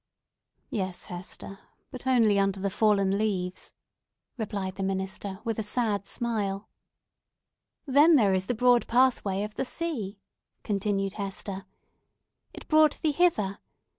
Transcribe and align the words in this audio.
"Yes, 0.71 1.05
Hester; 1.05 1.59
but 1.91 2.07
only 2.07 2.39
under 2.39 2.59
the 2.59 2.71
fallen 2.71 3.19
leaves!" 3.19 3.75
replied 4.35 4.73
the 4.73 4.81
minister, 4.81 5.37
with 5.43 5.59
a 5.59 5.61
sad 5.61 6.07
smile. 6.07 6.67
"Then 7.85 8.15
there 8.15 8.33
is 8.33 8.47
the 8.47 8.55
broad 8.55 8.87
pathway 8.87 9.43
of 9.43 9.53
the 9.53 9.63
sea!" 9.65 10.19
continued 10.63 11.13
Hester. 11.13 11.67
"It 12.51 12.67
brought 12.67 12.99
thee 13.03 13.11
hither. 13.11 13.59